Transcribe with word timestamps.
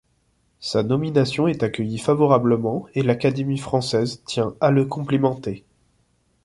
Sa 0.61 0.81
nomination 0.81 1.47
est 1.47 1.61
accueillie 1.61 1.99
favorablement 1.99 2.87
et 2.95 3.03
l’Académie 3.03 3.59
Française 3.59 4.23
tient 4.25 4.55
à 4.59 4.71
le 4.71 4.85
complimenter. 4.85 5.63